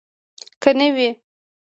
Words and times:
که 0.61 0.71
نه 0.79 0.87
وي. 0.95 1.09